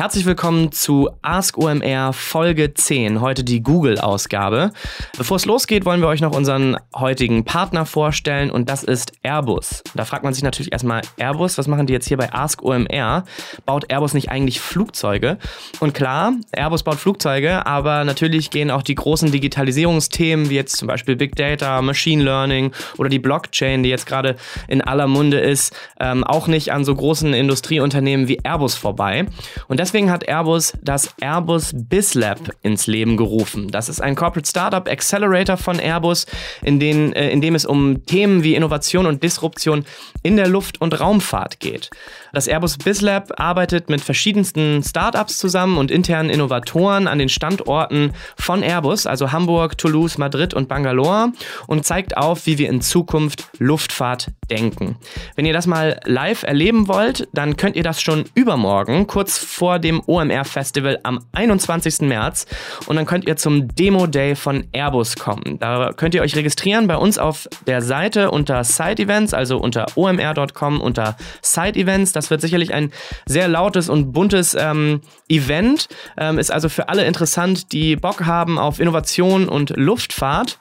[0.00, 4.72] Herzlich willkommen zu Ask OMR Folge 10, heute die Google-Ausgabe.
[5.18, 9.82] Bevor es losgeht, wollen wir euch noch unseren heutigen Partner vorstellen und das ist Airbus.
[9.94, 13.24] Da fragt man sich natürlich erstmal, Airbus, was machen die jetzt hier bei Ask OMR?
[13.66, 15.36] Baut Airbus nicht eigentlich Flugzeuge?
[15.80, 20.88] Und klar, Airbus baut Flugzeuge, aber natürlich gehen auch die großen Digitalisierungsthemen, wie jetzt zum
[20.88, 24.36] Beispiel Big Data, Machine Learning oder die Blockchain, die jetzt gerade
[24.66, 29.26] in aller Munde ist, ähm, auch nicht an so großen Industrieunternehmen wie Airbus vorbei.
[29.68, 33.72] Und das deswegen hat Airbus das Airbus BizLab ins Leben gerufen.
[33.72, 36.26] Das ist ein Corporate Startup Accelerator von Airbus,
[36.62, 39.84] in, den, äh, in dem es um Themen wie Innovation und Disruption
[40.22, 41.90] in der Luft- und Raumfahrt geht.
[42.32, 48.62] Das Airbus BizLab arbeitet mit verschiedensten Startups zusammen und internen Innovatoren an den Standorten von
[48.62, 51.32] Airbus, also Hamburg, Toulouse, Madrid und Bangalore
[51.66, 54.96] und zeigt auf, wie wir in Zukunft Luftfahrt denken.
[55.36, 59.78] Wenn ihr das mal live erleben wollt, dann könnt ihr das schon übermorgen, kurz vor
[59.78, 62.02] dem OMR Festival am 21.
[62.02, 62.46] März.
[62.86, 65.58] Und dann könnt ihr zum Demo Day von Airbus kommen.
[65.58, 69.86] Da könnt ihr euch registrieren bei uns auf der Seite unter Side Events, also unter
[69.96, 72.12] omr.com unter Side Events.
[72.20, 72.92] Das wird sicherlich ein
[73.24, 75.88] sehr lautes und buntes ähm, Event.
[76.18, 80.58] Ähm, ist also für alle interessant, die Bock haben auf Innovation und Luftfahrt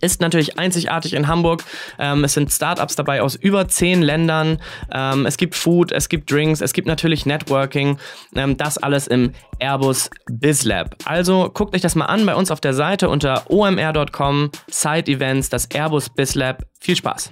[0.00, 1.64] ist natürlich einzigartig in Hamburg.
[1.98, 4.58] Ähm, es sind Startups dabei aus über zehn Ländern.
[4.92, 7.98] Ähm, es gibt Food, es gibt Drinks, es gibt natürlich Networking.
[8.34, 10.96] Ähm, das alles im Airbus BizLab.
[11.04, 15.48] Also guckt euch das mal an bei uns auf der Seite unter omr.com, Side Events,
[15.48, 16.64] das Airbus BizLab.
[16.80, 17.30] Viel Spaß.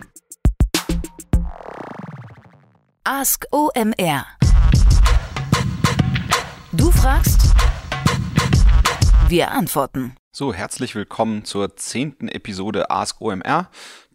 [3.06, 4.24] Ask OMR.
[6.72, 7.54] Du fragst,
[9.28, 10.16] wir antworten.
[10.32, 13.68] So, herzlich willkommen zur zehnten Episode Ask OMR,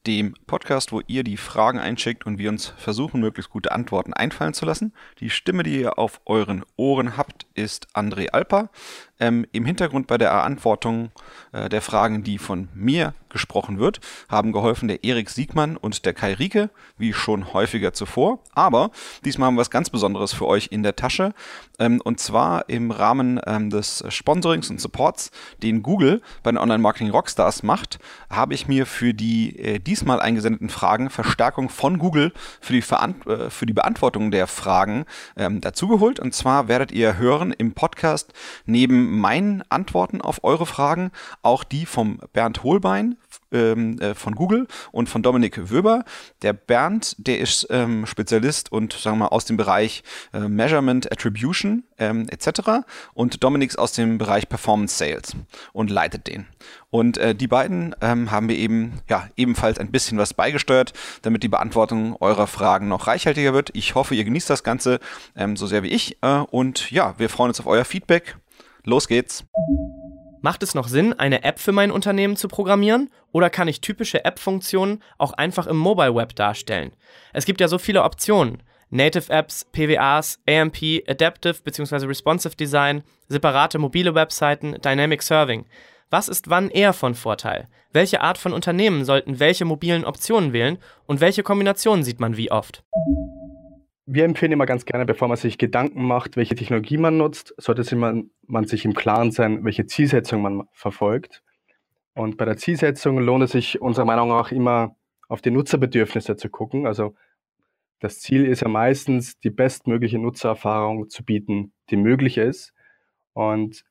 [0.08, 4.56] dem Podcast, wo ihr die Fragen einschickt und wir uns versuchen, möglichst gute Antworten einfallen
[4.56, 4.92] zu lassen.
[5.20, 8.72] Die Stimme, die ihr auf euren Ohren habt, ist André Alper.
[9.20, 11.12] Ähm, Im Hintergrund bei der Beantwortung
[11.52, 16.14] äh, der Fragen, die von mir gesprochen wird, haben geholfen der Erik Siegmann und der
[16.14, 18.40] Kai Rieke, wie schon häufiger zuvor.
[18.54, 18.92] Aber
[19.24, 21.34] diesmal haben wir was ganz Besonderes für euch in der Tasche.
[21.78, 27.12] Ähm, und zwar im Rahmen ähm, des Sponsorings und Supports, den Google bei den Online-Marketing
[27.12, 28.00] Rockstars macht,
[28.30, 33.16] habe ich mir für die äh, diesmal eingesendeten Fragen Verstärkung von Google für die, Veran
[33.28, 35.06] äh, für die Beantwortung der Fragen
[35.38, 36.20] ähm, dazugeholt.
[36.20, 38.34] Und zwar werdet ihr hören im Podcast
[38.66, 41.12] neben meinen Antworten auf eure Fragen,
[41.42, 43.18] auch die vom Bernd Holbein
[43.52, 46.04] ähm, äh, von Google und von Dominik Wöber.
[46.42, 50.04] Der Bernd, der ist ähm, Spezialist und sagen wir mal aus dem Bereich
[50.34, 52.86] äh, Measurement, Attribution ähm, etc.
[53.14, 55.36] Und Dominik ist aus dem Bereich Performance Sales
[55.74, 56.48] und leitet den.
[56.90, 61.44] Und äh, die beiden ähm, haben wir eben ja ebenfalls ein bisschen was beigesteuert, damit
[61.44, 63.70] die Beantwortung eurer Fragen noch reichhaltiger wird.
[63.74, 65.00] Ich hoffe, ihr genießt das Ganze
[65.36, 66.18] ähm, so sehr wie ich.
[66.22, 68.36] Äh, und ja, wir freuen uns auf euer Feedback.
[68.86, 69.46] Los geht's.
[70.42, 73.10] Macht es noch Sinn, eine App für mein Unternehmen zu programmieren?
[73.32, 76.92] Oder kann ich typische App-Funktionen auch einfach im Mobile Web darstellen?
[77.34, 78.64] Es gibt ja so viele Optionen.
[78.90, 82.06] Native Apps, PWAs, AMP, Adaptive bzw.
[82.06, 85.66] Responsive Design, separate mobile Webseiten, Dynamic Serving.
[86.10, 87.68] Was ist wann eher von Vorteil?
[87.92, 92.50] Welche Art von Unternehmen sollten welche mobilen Optionen wählen und welche Kombinationen sieht man wie
[92.50, 92.84] oft?
[94.12, 97.96] Wir empfehlen immer ganz gerne, bevor man sich Gedanken macht, welche Technologie man nutzt, sollte
[97.96, 101.44] man, man sich im Klaren sein, welche Zielsetzung man verfolgt.
[102.16, 104.96] Und bei der Zielsetzung lohnt es sich unserer Meinung nach immer
[105.28, 106.88] auf die Nutzerbedürfnisse zu gucken.
[106.88, 107.14] Also
[108.00, 112.74] das Ziel ist ja meistens, die bestmögliche Nutzererfahrung zu bieten, die möglich ist.
[113.34, 113.86] Und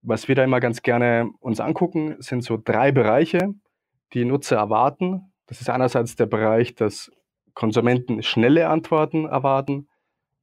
[0.00, 3.52] was wir da immer ganz gerne uns angucken, sind so drei Bereiche,
[4.14, 5.30] die Nutzer erwarten.
[5.46, 7.12] Das ist einerseits der Bereich des
[7.58, 9.88] Konsumenten schnelle Antworten erwarten,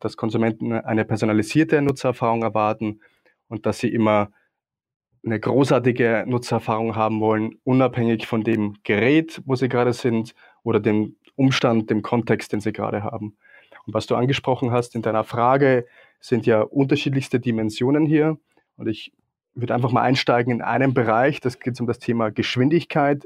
[0.02, 3.00] dass Konsumenten eine personalisierte Nutzererfahrung erwarten
[3.48, 4.32] und dass sie immer
[5.26, 11.16] eine großartige Nutzererfahrung haben wollen, unabhängig von dem Gerät, wo sie gerade sind oder dem
[11.38, 13.38] Umstand, dem Kontext, den sie gerade haben.
[13.88, 15.86] Und was du angesprochen hast in deiner Frage,
[16.20, 18.38] sind ja unterschiedlichste Dimensionen hier.
[18.76, 19.14] Und ich
[19.54, 23.26] würde einfach mal einsteigen in einen Bereich, das geht um das Thema Geschwindigkeit.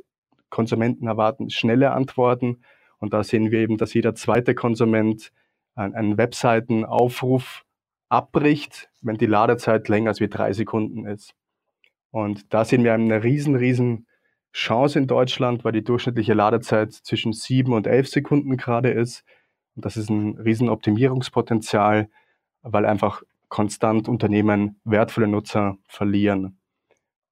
[0.52, 2.62] Konsumenten erwarten schnelle Antworten.
[3.00, 5.32] Und da sehen wir eben, dass jeder zweite Konsument
[5.76, 7.64] einen Webseitenaufruf
[8.10, 11.34] abbricht, wenn die Ladezeit länger als wie drei Sekunden ist.
[12.12, 14.08] Und da sehen wir eine riesen, riesen
[14.52, 19.24] Chance in Deutschland, weil die durchschnittliche Ladezeit zwischen sieben und elf Sekunden gerade ist.
[19.76, 22.10] Und das ist ein riesen Optimierungspotenzial,
[22.64, 26.58] weil einfach konstant Unternehmen wertvolle Nutzer verlieren.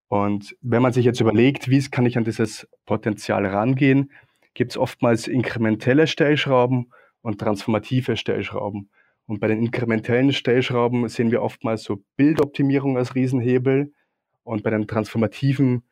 [0.09, 4.11] Und wenn man sich jetzt überlegt, wie kann ich an dieses Potenzial rangehen,
[4.57, 8.89] gibt es oftmals inkrementelle Stellschrauben und transformative Stellschrauben.
[9.27, 13.93] Und bei den inkrementellen Stellschrauben sehen wir oftmals so Bildoptimierung als Riesenhebel.
[14.43, 15.83] Und bei den transformativen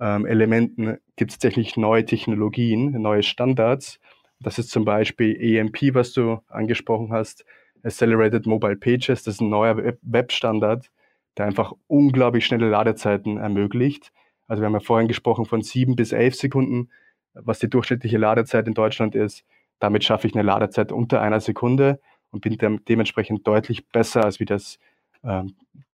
[0.00, 4.00] ähm, Elementen gibt es tatsächlich neue Technologien, neue Standards.
[4.40, 7.44] Das ist zum Beispiel EMP, was du angesprochen hast,
[7.82, 9.24] Accelerated Mobile Pages.
[9.24, 10.90] Das ist ein neuer Webstandard,
[11.36, 14.12] der einfach unglaublich schnelle Ladezeiten ermöglicht.
[14.46, 16.88] Also wir haben ja vorhin gesprochen von sieben bis elf Sekunden,
[17.34, 19.44] was die durchschnittliche Ladezeit in Deutschland ist.
[19.80, 22.00] Damit schaffe ich eine Ladezeit unter einer Sekunde
[22.30, 24.78] und bin dem, dementsprechend deutlich besser, als wie das
[25.22, 25.42] äh,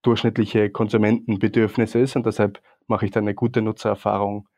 [0.02, 2.16] durchschnittliche Konsumentenbedürfnis ist.
[2.16, 4.48] Und deshalb mache ich dann eine gute Nutzererfahrung.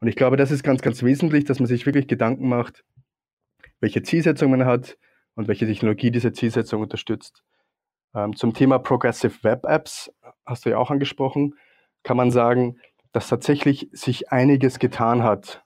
[0.00, 2.84] Und ich glaube, das ist ganz, ganz wesentlich, dass man sich wirklich Gedanken macht,
[3.80, 4.96] welche Zielsetzung man hat
[5.34, 7.42] und welche Technologie diese Zielsetzung unterstützt.
[8.14, 10.12] Ähm, zum Thema Progressive Web Apps,
[10.46, 11.54] hast du ja auch angesprochen,
[12.02, 12.78] kann man sagen,
[13.12, 15.64] dass tatsächlich sich einiges getan hat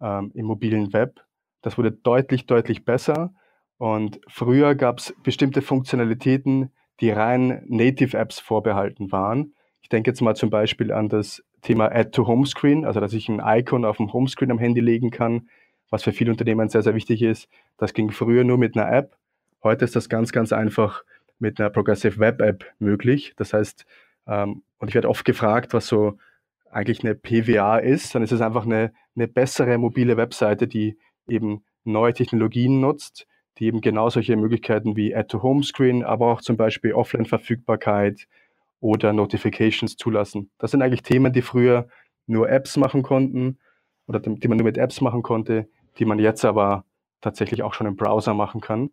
[0.00, 1.24] ähm, im mobilen Web.
[1.62, 3.32] Das wurde deutlich, deutlich besser.
[3.78, 9.54] Und früher gab es bestimmte Funktionalitäten, die rein Native-Apps vorbehalten waren.
[9.80, 13.28] Ich denke jetzt mal zum Beispiel an das Thema Add to Homescreen, also dass ich
[13.28, 15.48] ein Icon auf dem Homescreen am Handy legen kann,
[15.90, 17.48] was für viele Unternehmen sehr, sehr wichtig ist.
[17.78, 19.16] Das ging früher nur mit einer App.
[19.62, 21.02] Heute ist das ganz, ganz einfach
[21.38, 23.34] mit einer Progressive Web App möglich.
[23.36, 23.86] Das heißt,
[24.26, 26.18] ähm, und ich werde oft gefragt, was so
[26.70, 30.98] eigentlich eine PWA ist, dann ist es einfach eine, eine bessere mobile Webseite, die
[31.28, 33.26] eben neue Technologien nutzt,
[33.58, 38.28] die eben genau solche Möglichkeiten wie Add-to-Home-Screen, aber auch zum Beispiel Offline-Verfügbarkeit
[38.80, 40.50] oder Notifications zulassen.
[40.58, 41.88] Das sind eigentlich Themen, die früher
[42.26, 43.58] nur Apps machen konnten
[44.06, 45.68] oder die man nur mit Apps machen konnte,
[45.98, 46.84] die man jetzt aber
[47.20, 48.90] tatsächlich auch schon im Browser machen kann.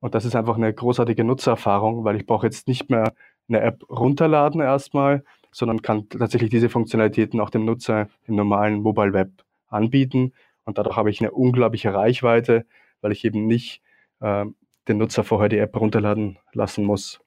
[0.00, 3.12] Und das ist einfach eine großartige Nutzererfahrung, weil ich brauche jetzt nicht mehr
[3.48, 5.24] eine App runterladen erstmal,
[5.58, 9.30] sondern kann tatsächlich diese Funktionalitäten auch dem Nutzer im normalen Mobile Web
[9.66, 10.32] anbieten.
[10.64, 12.64] Und dadurch habe ich eine unglaubliche Reichweite,
[13.00, 13.82] weil ich eben nicht
[14.20, 14.44] äh,
[14.86, 17.20] den Nutzer vorher die App runterladen lassen muss.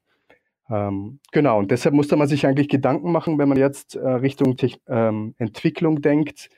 [0.69, 4.55] Ähm, genau, und deshalb musste man sich eigentlich Gedanken machen, wenn man jetzt äh, Richtung
[4.55, 6.49] Te ähm, Entwicklung denkt.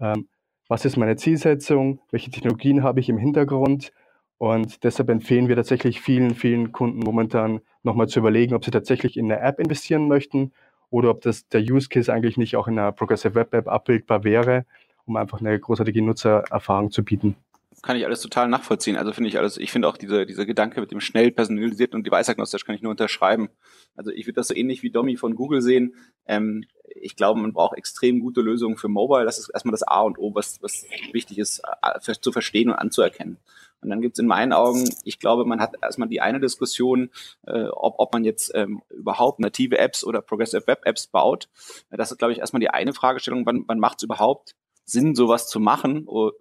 [0.00, 0.26] Ähm,
[0.68, 2.00] was ist meine Zielsetzung?
[2.10, 3.92] Welche Technologien habe ich im Hintergrund?
[4.38, 9.18] Und deshalb empfehlen wir tatsächlich vielen, vielen Kunden momentan nochmal zu überlegen, ob sie tatsächlich
[9.18, 10.52] in eine App investieren möchten
[10.90, 14.24] oder ob das der Use Case eigentlich nicht auch in einer Progressive Web App abbildbar
[14.24, 14.66] wäre,
[15.06, 17.36] um einfach eine großartige Nutzererfahrung zu bieten
[17.82, 18.96] kann ich alles total nachvollziehen.
[18.96, 22.06] Also finde ich alles, ich finde auch diese, diese Gedanke mit dem schnell personalisierten und
[22.06, 23.48] device-agnostisch kann ich nur unterschreiben.
[23.96, 25.94] Also ich würde das so ähnlich wie Domi von Google sehen.
[26.26, 29.24] Ähm, ich glaube, man braucht extrem gute Lösungen für Mobile.
[29.24, 32.76] Das ist erstmal das A und O, was, was wichtig ist, äh, zu verstehen und
[32.76, 33.38] anzuerkennen.
[33.82, 37.10] Und dann gibt es in meinen Augen, ich glaube, man hat erstmal die eine Diskussion,
[37.46, 41.48] äh, ob, ob man jetzt ähm, überhaupt native Apps oder Progressive Web Apps baut.
[41.90, 44.54] Das ist, glaube ich, erstmal die eine Fragestellung, wann, wann macht es überhaupt
[44.84, 46.06] Sinn, sowas zu machen?
[46.06, 46.34] Und,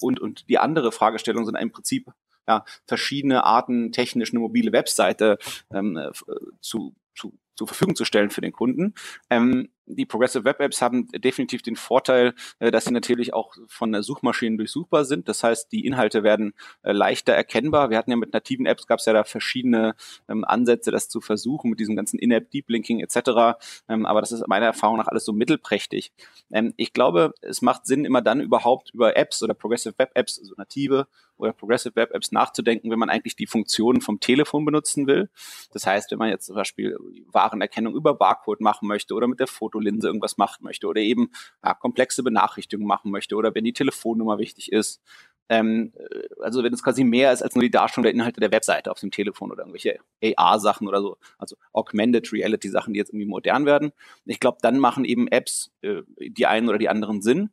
[0.00, 2.10] und, und die andere Fragestellung sind im Prinzip
[2.48, 5.38] ja, verschiedene Arten, technisch eine mobile Webseite
[5.72, 6.12] ähm, äh,
[6.60, 8.94] zu, zu zur Verfügung zu stellen für den Kunden.
[9.30, 13.92] Ähm, die Progressive Web Apps haben definitiv den Vorteil, äh, dass sie natürlich auch von
[13.92, 15.28] der Suchmaschinen durchsuchbar sind.
[15.28, 17.90] Das heißt, die Inhalte werden äh, leichter erkennbar.
[17.90, 19.94] Wir hatten ja mit nativen Apps gab es ja da verschiedene
[20.28, 23.58] ähm, Ansätze, das zu versuchen mit diesem ganzen In-App Deep Linking etc.
[23.88, 26.12] Ähm, aber das ist meiner Erfahrung nach alles so mittelprächtig.
[26.50, 30.38] Ähm, ich glaube, es macht Sinn, immer dann überhaupt über Apps oder Progressive Web Apps,
[30.38, 31.06] also native
[31.38, 35.28] oder Progressive Web Apps nachzudenken, wenn man eigentlich die Funktionen vom Telefon benutzen will.
[35.72, 36.96] Das heißt, wenn man jetzt zum Beispiel
[37.26, 41.30] Warenerkennung über Barcode machen möchte oder mit der Fotolinse irgendwas machen möchte oder eben
[41.64, 45.00] ja, komplexe Benachrichtigungen machen möchte oder wenn die Telefonnummer wichtig ist.
[45.48, 48.50] Ähm, äh, also wenn es quasi mehr ist als nur die Darstellung der Inhalte der
[48.50, 49.98] Webseite auf dem Telefon oder irgendwelche
[50.36, 53.92] AR-Sachen oder so, also Augmented Reality-Sachen, die jetzt irgendwie modern werden.
[54.24, 57.50] Ich glaube, dann machen eben Apps äh, die einen oder die anderen Sinn.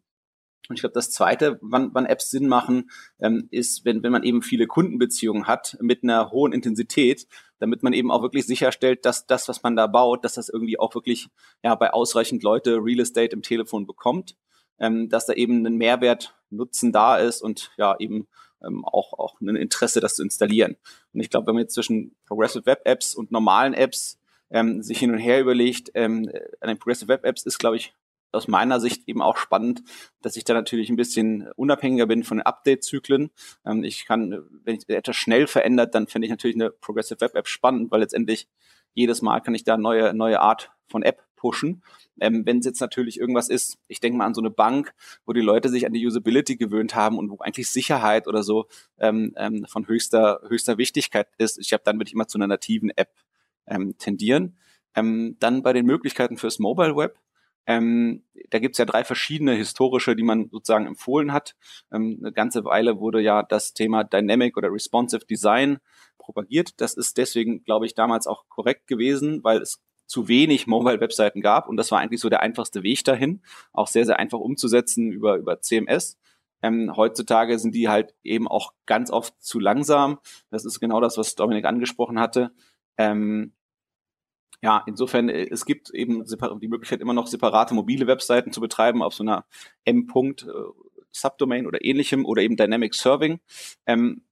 [0.69, 2.89] Und ich glaube, das Zweite, wann, wann Apps Sinn machen,
[3.19, 7.27] ähm, ist, wenn, wenn man eben viele Kundenbeziehungen hat mit einer hohen Intensität,
[7.59, 10.79] damit man eben auch wirklich sicherstellt, dass das, was man da baut, dass das irgendwie
[10.79, 11.27] auch wirklich
[11.63, 14.35] ja bei ausreichend Leute Real Estate im Telefon bekommt,
[14.79, 18.27] ähm, dass da eben ein Mehrwert Nutzen da ist und ja eben
[18.63, 20.77] ähm, auch, auch ein Interesse, das zu installieren.
[21.13, 24.99] Und ich glaube, wenn man jetzt zwischen Progressive Web Apps und normalen Apps ähm, sich
[24.99, 26.29] hin und her überlegt, ähm,
[26.61, 27.93] an den Progressive Web Apps ist, glaube ich,
[28.33, 29.83] aus meiner Sicht eben auch spannend,
[30.21, 33.31] dass ich da natürlich ein bisschen unabhängiger bin von den Update-Zyklen.
[33.65, 37.35] Ähm, ich kann, wenn ich etwas schnell verändert, dann finde ich natürlich eine Progressive Web
[37.35, 38.47] App spannend, weil letztendlich
[38.93, 41.83] jedes Mal kann ich da neue, neue Art von App pushen.
[42.21, 44.93] Ähm, wenn es jetzt natürlich irgendwas ist, ich denke mal an so eine Bank,
[45.25, 48.67] wo die Leute sich an die Usability gewöhnt haben und wo eigentlich Sicherheit oder so
[48.97, 52.47] ähm, ähm, von höchster, höchster Wichtigkeit ist, ich habe dann würde ich immer zu einer
[52.47, 53.09] nativen App
[53.67, 54.57] ähm, tendieren.
[54.95, 57.19] Ähm, dann bei den Möglichkeiten fürs Mobile Web
[57.65, 61.55] ähm, da gibt's ja drei verschiedene historische, die man sozusagen empfohlen hat.
[61.91, 65.77] Ähm, eine ganze Weile wurde ja das Thema Dynamic oder Responsive Design
[66.17, 66.81] propagiert.
[66.81, 71.69] Das ist deswegen, glaube ich, damals auch korrekt gewesen, weil es zu wenig Mobile-Webseiten gab
[71.69, 73.41] und das war eigentlich so der einfachste Weg dahin,
[73.71, 76.17] auch sehr, sehr einfach umzusetzen über, über CMS.
[76.61, 80.19] Ähm, heutzutage sind die halt eben auch ganz oft zu langsam.
[80.49, 82.51] Das ist genau das, was Dominik angesprochen hatte.
[82.97, 83.53] Ähm,
[84.63, 89.03] ja, insofern, äh, es gibt eben die Möglichkeit, immer noch separate mobile Webseiten zu betreiben
[89.03, 89.45] auf so einer
[89.85, 90.07] M.
[90.07, 90.47] -Punkt,
[91.11, 93.39] Subdomain oder ähnlichem oder eben Dynamic Serving.
[93.85, 94.23] Ähm,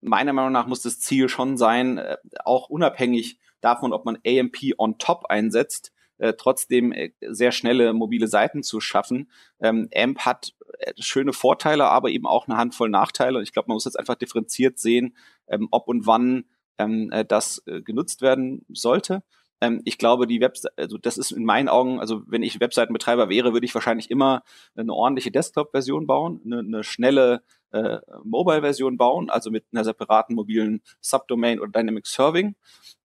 [0.00, 4.74] meiner Meinung nach muss das Ziel schon sein, äh, auch unabhängig davon, ob man AMP
[4.78, 9.30] on top einsetzt, äh, trotzdem äh, sehr schnelle mobile Seiten zu schaffen.
[9.60, 10.54] Ähm, AMP hat
[10.98, 13.38] schöne Vorteile, aber eben auch eine Handvoll Nachteile.
[13.38, 15.16] Und ich glaube, man muss jetzt einfach differenziert sehen,
[15.48, 16.44] ähm, ob und wann
[16.78, 19.22] ähm, äh, das genutzt werden sollte.
[19.62, 23.28] Ähm, ich glaube, die Webseite, also das ist in meinen Augen, also wenn ich Webseitenbetreiber
[23.28, 24.42] wäre, würde ich wahrscheinlich immer
[24.74, 30.82] eine ordentliche Desktop-Version bauen, eine, eine schnelle äh, Mobile-Version bauen, also mit einer separaten mobilen
[31.00, 32.56] Subdomain oder Dynamic Serving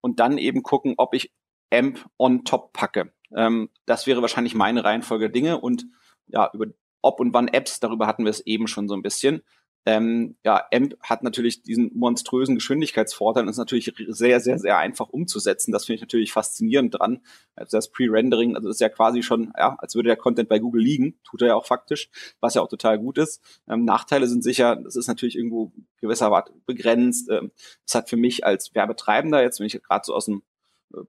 [0.02, 1.32] und dann eben gucken, ob ich
[1.72, 3.14] AMP on top packe.
[3.36, 5.86] Ähm, das wäre wahrscheinlich meine Reihenfolge Dinge und
[6.26, 6.66] ja, über
[7.04, 9.44] ob und wann Apps, darüber hatten wir es eben schon so ein bisschen.
[9.88, 15.08] Ähm, ja, AMP hat natürlich diesen monströsen Geschwindigkeitsvorteil und ist natürlich sehr, sehr, sehr einfach
[15.08, 15.72] umzusetzen.
[15.72, 17.22] Das finde ich natürlich faszinierend dran.
[17.56, 20.60] Also das Pre-Rendering, also das ist ja quasi schon, ja, als würde der Content bei
[20.60, 22.10] Google liegen, tut er ja auch faktisch,
[22.42, 23.42] was ja auch total gut ist.
[23.70, 27.30] Ähm, Nachteile sind sicher, das ist natürlich irgendwo gewissermaßen begrenzt.
[27.30, 27.52] Ähm,
[27.86, 30.44] das hat für mich als Werbetreibender, jetzt wenn ich gerade so aus dem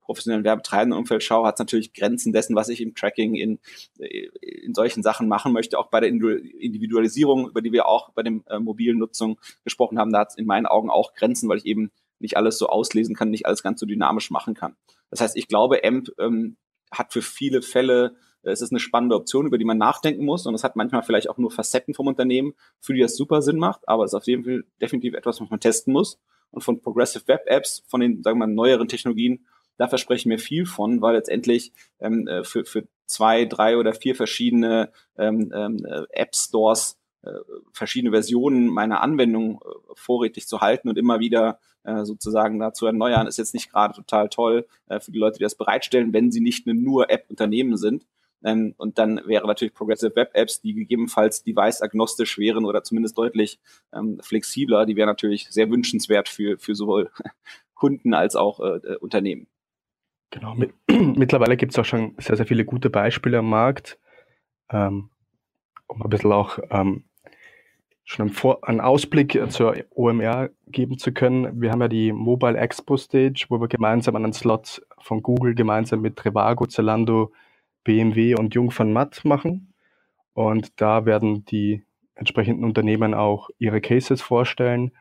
[0.00, 3.58] professionellen werbetreibenden Umfeld schaue, hat es natürlich Grenzen dessen, was ich im Tracking in,
[3.98, 4.28] äh,
[4.62, 8.44] in solchen Sachen machen möchte, auch bei der Individualisierung, über die wir auch bei dem
[8.48, 11.66] äh, mobilen Nutzung gesprochen haben, da hat es in meinen Augen auch Grenzen, weil ich
[11.66, 14.76] eben nicht alles so auslesen kann, nicht alles ganz so dynamisch machen kann.
[15.10, 16.56] Das heißt, ich glaube, AMP ähm,
[16.90, 20.46] hat für viele Fälle äh, es ist eine spannende Option, über die man nachdenken muss.
[20.46, 23.58] Und es hat manchmal vielleicht auch nur Facetten vom Unternehmen, für die das super Sinn
[23.58, 23.88] macht.
[23.88, 26.18] Aber es ist auf jeden Fall definitiv etwas, was man testen muss.
[26.50, 29.46] Und von Progressive Web Apps, von den, sagen wir mal, neueren Technologien,
[29.78, 33.94] da verspreche ich mir viel von, weil letztendlich ähm, äh, für, für zwei, drei oder
[33.94, 37.32] vier verschiedene ähm, ähm, äh, App-Stores äh,
[37.72, 42.86] verschiedene Versionen meiner Anwendung äh, vorrätig zu halten und immer wieder äh, sozusagen da zu
[42.86, 46.30] erneuern, ist jetzt nicht gerade total toll äh, für die Leute, die das bereitstellen, wenn
[46.30, 48.06] sie nicht nur App-Unternehmen sind.
[48.44, 53.58] Ähm, und dann wäre natürlich Progressive Web Apps, die gegebenenfalls device-agnostisch wären oder zumindest deutlich
[53.92, 57.10] ähm, flexibler, die wäre natürlich sehr wünschenswert für, für sowohl
[57.74, 59.48] Kunden als auch äh, Unternehmen.
[60.30, 63.98] Genau, mit, mittlerweile gibt es auch schon sehr, sehr viele gute Beispiele am Markt,
[64.70, 65.10] ähm,
[65.86, 67.04] um ein bisschen auch ähm,
[68.04, 71.60] schon einen, Vor einen Ausblick zur OMR geben zu können.
[71.60, 76.00] Wir haben ja die Mobile Expo Stage, wo wir gemeinsam einen Slot von Google gemeinsam
[76.00, 77.32] mit Trivago, Zalando,
[77.84, 79.74] BMW und Jung von Matt machen.
[80.32, 84.92] Und da werden die entsprechenden Unternehmen auch ihre Cases vorstellen.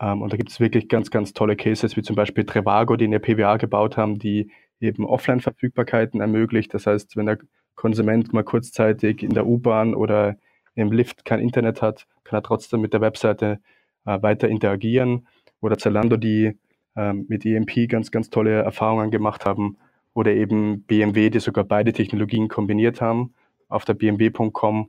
[0.00, 3.04] Ähm, und da gibt es wirklich ganz, ganz tolle Cases, wie zum Beispiel Trevago, die
[3.04, 6.72] eine PWA gebaut haben, die eben Offline-Verfügbarkeiten ermöglicht.
[6.72, 7.38] Das heißt, wenn der
[7.74, 10.36] Konsument mal kurzzeitig in der U-Bahn oder
[10.74, 13.60] im Lift kein Internet hat, kann er trotzdem mit der Webseite
[14.06, 15.26] äh, weiter interagieren.
[15.60, 16.56] Oder Zalando, die
[16.96, 19.76] ähm, mit EMP ganz, ganz tolle Erfahrungen gemacht haben.
[20.14, 23.34] Oder eben BMW, die sogar beide Technologien kombiniert haben.
[23.68, 24.88] Auf der bmw.com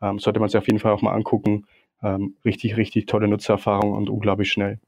[0.00, 1.66] ähm, sollte man sich auf jeden Fall auch mal angucken
[2.02, 4.80] ähm, richtig, richtig tolle Nutzererfahrung und unglaublich schnell.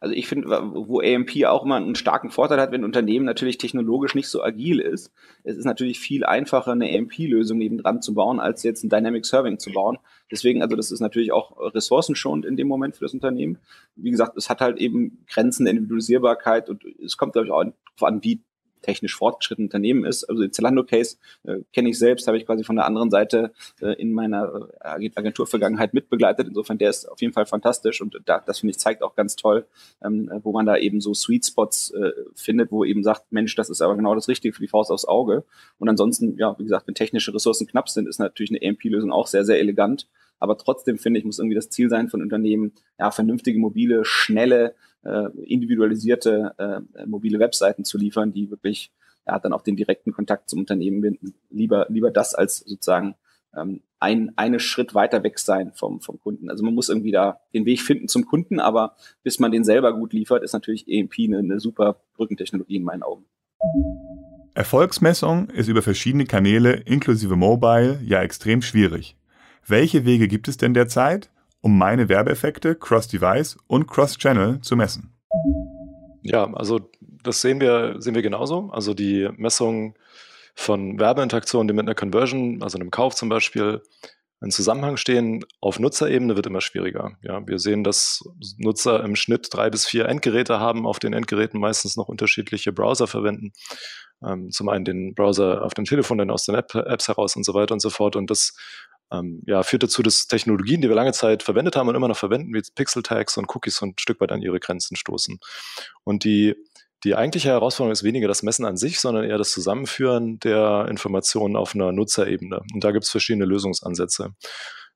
[0.00, 3.58] Also ich finde, wo AMP auch immer einen starken Vorteil hat, wenn ein Unternehmen natürlich
[3.58, 5.12] technologisch nicht so agil ist.
[5.44, 9.60] Es ist natürlich viel einfacher, eine AMP-Lösung nebendran zu bauen, als jetzt ein Dynamic Serving
[9.60, 9.98] zu bauen.
[10.30, 13.58] Deswegen, also das ist natürlich auch ressourcenschonend in dem Moment für das Unternehmen.
[13.94, 17.64] Wie gesagt, es hat halt eben Grenzen der Individualisierbarkeit und es kommt, glaube ich, auch
[18.00, 18.40] an, wie
[18.82, 20.24] technisch fortgeschrittenen Unternehmen ist.
[20.24, 23.94] Also den Zalando-Case äh, kenne ich selbst, habe ich quasi von der anderen Seite äh,
[23.94, 26.48] in meiner äh, Agenturvergangenheit mitbegleitet.
[26.48, 29.36] Insofern, der ist auf jeden Fall fantastisch und da, das finde ich zeigt auch ganz
[29.36, 29.66] toll,
[30.04, 33.70] ähm, wo man da eben so Sweet Spots äh, findet, wo eben sagt, Mensch, das
[33.70, 35.44] ist aber genau das Richtige für die Faust aufs Auge.
[35.78, 39.26] Und ansonsten, ja, wie gesagt, wenn technische Ressourcen knapp sind, ist natürlich eine AMP-Lösung auch
[39.26, 40.08] sehr, sehr elegant.
[40.38, 44.74] Aber trotzdem finde ich, muss irgendwie das Ziel sein von Unternehmen, ja, vernünftige, mobile, schnelle,
[45.04, 48.92] äh, individualisierte äh, mobile Webseiten zu liefern, die wirklich
[49.26, 51.34] ja, dann auch den direkten Kontakt zum Unternehmen binden.
[51.50, 53.14] Lieber, lieber das als sozusagen
[53.56, 56.50] ähm, ein eine Schritt weiter weg sein vom, vom Kunden.
[56.50, 59.92] Also man muss irgendwie da den Weg finden zum Kunden, aber bis man den selber
[59.92, 63.24] gut liefert, ist natürlich EMP eine, eine super Brückentechnologie in meinen Augen.
[64.54, 69.16] Erfolgsmessung ist über verschiedene Kanäle inklusive Mobile ja extrem schwierig.
[69.66, 71.30] Welche Wege gibt es denn derzeit,
[71.62, 75.14] um meine Werbeeffekte Cross-Device und Cross-Channel zu messen?
[76.22, 78.70] Ja, also das sehen wir, sehen wir genauso.
[78.72, 79.96] Also die Messung
[80.54, 83.80] von Werbeinteraktionen, die mit einer Conversion, also einem Kauf zum Beispiel,
[84.42, 87.12] in Zusammenhang stehen auf Nutzerebene wird immer schwieriger.
[87.22, 88.24] Ja, wir sehen, dass
[88.58, 93.06] Nutzer im Schnitt drei bis vier Endgeräte haben, auf den Endgeräten meistens noch unterschiedliche Browser
[93.06, 93.52] verwenden.
[94.26, 97.44] Ähm, zum einen den Browser auf dem Telefon, dann aus den App Apps heraus und
[97.44, 98.16] so weiter und so fort.
[98.16, 98.56] Und das
[99.12, 102.16] ähm, ja, führt dazu, dass Technologien, die wir lange Zeit verwendet haben und immer noch
[102.16, 105.38] verwenden, wie Pixel Tags und Cookies, ein Stück weit an ihre Grenzen stoßen.
[106.04, 106.56] Und die
[107.04, 111.56] die eigentliche Herausforderung ist weniger das Messen an sich, sondern eher das Zusammenführen der Informationen
[111.56, 112.60] auf einer Nutzerebene.
[112.72, 114.34] Und da gibt es verschiedene Lösungsansätze.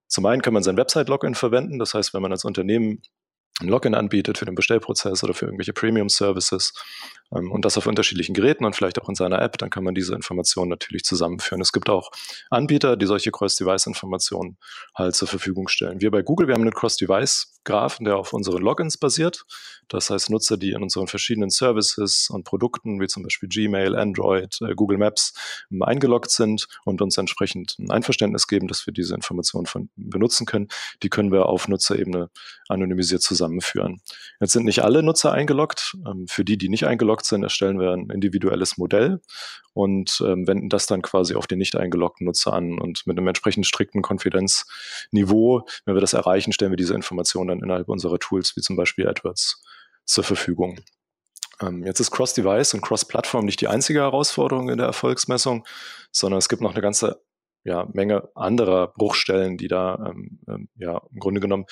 [0.07, 1.81] Zum einen kann man sein Website-Login verwenden.
[1.81, 3.03] Das heißt, wenn man als Unternehmen
[3.61, 6.75] ein Login anbietet für den Bestellprozess oder für irgendwelche Premium-Services
[7.35, 9.95] ähm, und das auf unterschiedlichen Geräten und vielleicht auch in seiner App, dann kann man
[9.95, 11.61] diese Informationen natürlich zusammenführen.
[11.61, 12.11] Es gibt auch
[12.51, 14.59] Anbieter, die solche Cross-Device-Informationen
[14.95, 16.01] halt zur Verfügung stellen.
[16.01, 19.45] Wir bei Google, wir haben einen Cross-Device-Graphen, der auf unseren Logins basiert.
[19.89, 24.59] Das heißt, Nutzer, die in unseren verschiedenen Services und Produkten, wie zum Beispiel Gmail, Android,
[24.61, 25.33] äh, Google Maps,
[25.71, 30.45] ähm, eingeloggt sind und uns entsprechend ein Einverständnis geben, dass wir diese Informationen von, benutzen
[30.45, 30.69] können,
[31.03, 32.31] die können wir auf Nutzerebene
[32.69, 34.00] anonymisiert zusammenführen.
[34.41, 35.97] Jetzt sind nicht alle Nutzer eingeloggt.
[36.07, 39.21] Ähm, für die, die nicht eingeloggt sind, erstellen wir ein individuelles Modell
[39.73, 42.79] und ähm, wenden das dann quasi auf den nicht eingeloggten Nutzer an.
[42.79, 47.62] Und mit einem entsprechend strikten Konfidenzniveau, wenn wir das erreichen, stellen wir diese Informationen dann
[47.62, 49.62] innerhalb unserer Tools, wie zum Beispiel AdWords,
[50.05, 50.81] zur Verfügung.
[51.61, 55.65] Ähm, jetzt ist Cross-Device und Cross-Plattform nicht die einzige Herausforderung in der Erfolgsmessung,
[56.12, 57.23] sondern es gibt noch eine ganze
[57.67, 61.67] ja, Menge anderer Bruchstellen, die da ähm, ähm, ja im Grunde genommen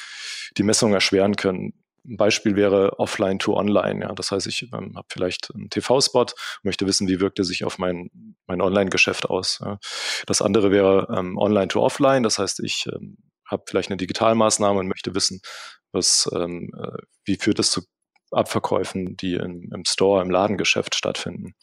[0.56, 1.72] die Messung erschweren können.
[2.06, 4.02] Ein Beispiel wäre Offline to Online.
[4.02, 4.12] Ja.
[4.12, 6.26] Das heißt, ich ähm, habe vielleicht einen TV-Spot,
[6.64, 8.10] möchte wissen, wie wirkt er sich auf mein,
[8.46, 9.60] mein Online-Geschäft aus.
[9.64, 9.78] Ja.
[10.26, 12.24] Das andere wäre ähm, Online to Offline.
[12.24, 15.40] Das heißt, ich ähm, habe vielleicht eine Digitalmaßnahme und möchte wissen,
[15.92, 17.82] was, ähm, äh, wie führt es zu
[18.30, 21.54] Abverkäufen, die im, im Store, im Ladengeschäft stattfinden.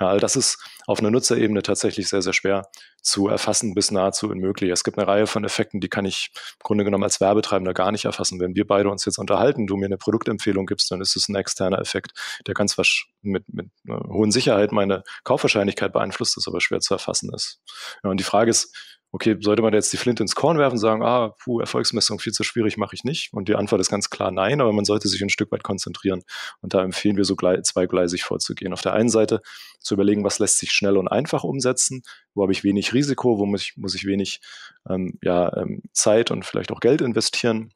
[0.00, 2.68] Ja, all das ist auf einer Nutzerebene tatsächlich sehr, sehr schwer
[3.02, 4.70] zu erfassen, bis nahezu unmöglich.
[4.70, 7.92] Es gibt eine Reihe von Effekten, die kann ich im Grunde genommen als Werbetreibender gar
[7.92, 8.40] nicht erfassen.
[8.40, 11.34] Wenn wir beide uns jetzt unterhalten, du mir eine Produktempfehlung gibst, dann ist es ein
[11.34, 12.12] externer Effekt,
[12.46, 12.76] der ganz
[13.22, 17.60] mit, mit hohen Sicherheit meine Kaufwahrscheinlichkeit beeinflusst, das aber schwer zu erfassen ist.
[18.02, 18.74] Ja, und die Frage ist,
[19.10, 22.32] okay, sollte man jetzt die Flinte ins Korn werfen und sagen, ah, puh, Erfolgsmessung viel
[22.32, 23.32] zu schwierig, mache ich nicht?
[23.32, 26.22] Und die Antwort ist ganz klar nein, aber man sollte sich ein Stück weit konzentrieren.
[26.60, 28.72] Und da empfehlen wir so zweigleisig vorzugehen.
[28.72, 29.40] Auf der einen Seite
[29.80, 32.02] zu überlegen, was lässt sich schnell und einfach umsetzen,
[32.34, 34.40] wo habe ich wenig Risiko, wo muss ich, muss ich wenig
[34.88, 37.72] ähm, ja, ähm, Zeit und vielleicht auch Geld investieren.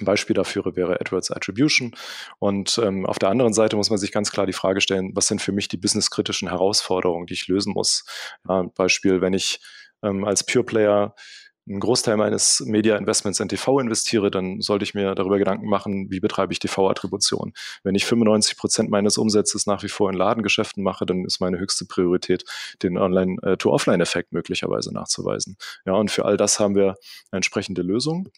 [0.00, 1.94] Ein Beispiel dafür wäre AdWords Attribution.
[2.38, 5.26] Und ähm, auf der anderen Seite muss man sich ganz klar die Frage stellen, was
[5.26, 8.04] sind für mich die businesskritischen Herausforderungen, die ich lösen muss?
[8.48, 9.60] Ja, Beispiel, wenn ich
[10.02, 11.14] ähm, als Pure Player
[11.68, 16.10] einen Großteil meines Media Investments in TV investiere, dann sollte ich mir darüber Gedanken machen,
[16.10, 17.52] wie betreibe ich TV-Attribution.
[17.84, 21.58] Wenn ich 95 Prozent meines Umsatzes nach wie vor in Ladengeschäften mache, dann ist meine
[21.58, 22.44] höchste Priorität,
[22.82, 25.56] den Online-to-Offline-Effekt möglicherweise nachzuweisen.
[25.86, 26.96] Ja, und für all das haben wir
[27.30, 28.28] entsprechende Lösungen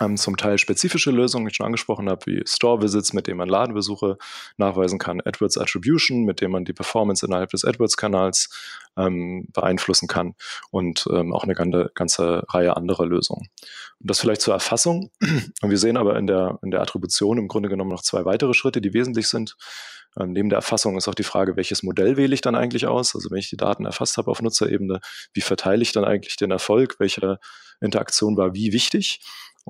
[0.00, 3.38] ähm, zum Teil spezifische Lösungen, die ich schon angesprochen habe, wie Store Visits, mit denen
[3.38, 4.16] man Ladenbesuche
[4.56, 8.48] nachweisen kann, AdWords Attribution, mit dem man die Performance innerhalb des AdWords-Kanals
[8.96, 10.34] ähm, beeinflussen kann
[10.70, 13.48] und ähm, auch eine ganze, ganze Reihe anderer Lösungen.
[13.98, 15.10] Und das vielleicht zur Erfassung.
[15.62, 18.54] Und wir sehen aber in der, in der Attribution im Grunde genommen noch zwei weitere
[18.54, 19.56] Schritte, die wesentlich sind.
[20.18, 23.14] Ähm, neben der Erfassung ist auch die Frage, welches Modell wähle ich dann eigentlich aus?
[23.14, 25.00] Also wenn ich die Daten erfasst habe auf Nutzerebene,
[25.34, 26.96] wie verteile ich dann eigentlich den Erfolg?
[26.98, 27.38] Welche
[27.80, 29.20] Interaktion war wie wichtig?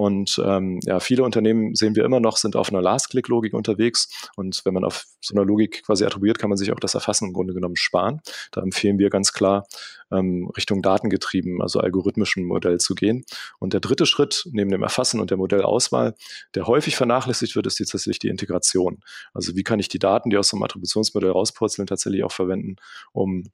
[0.01, 4.09] Und ähm, ja, viele Unternehmen sehen wir immer noch, sind auf einer Last-Click-Logik unterwegs.
[4.35, 7.27] Und wenn man auf so einer Logik quasi attribuiert, kann man sich auch das Erfassen
[7.27, 8.23] im Grunde genommen sparen.
[8.51, 9.67] Da empfehlen wir ganz klar,
[10.11, 13.27] ähm, Richtung datengetrieben, also algorithmischen Modell zu gehen.
[13.59, 16.15] Und der dritte Schritt neben dem Erfassen und der Modellauswahl,
[16.55, 19.01] der häufig vernachlässigt wird, ist tatsächlich die Integration.
[19.35, 22.77] Also wie kann ich die Daten, die aus so einem Attributionsmodell rauspurzeln, tatsächlich auch verwenden,
[23.13, 23.45] um